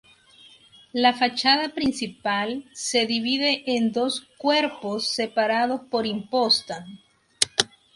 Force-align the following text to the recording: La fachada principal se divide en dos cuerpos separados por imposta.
La 0.93 1.13
fachada 1.13 1.75
principal 1.75 2.65
se 2.73 3.05
divide 3.05 3.77
en 3.77 3.91
dos 3.91 4.21
cuerpos 4.35 5.07
separados 5.09 5.81
por 5.91 6.07
imposta. 6.07 6.87